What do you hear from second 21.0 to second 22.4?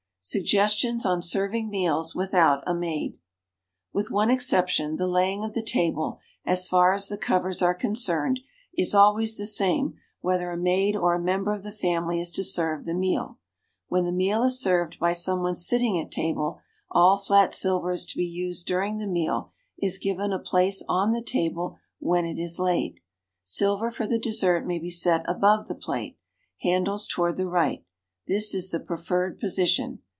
the tal)le when it